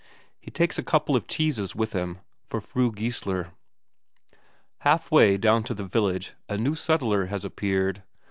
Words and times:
He 0.39 0.49
takes 0.49 0.79
a 0.79 0.83
couple 0.83 1.15
of 1.15 1.27
cheeses 1.27 1.75
with 1.75 1.93
him, 1.93 2.21
for 2.47 2.59
Fru 2.59 2.91
Geissler. 2.91 3.51
Half 4.79 5.11
way 5.11 5.37
down 5.37 5.63
to 5.65 5.75
the 5.75 5.85
village 5.85 6.33
a 6.49 6.57
new 6.57 6.73
settler 6.73 7.27
has 7.27 7.45
appeared. 7.45 8.01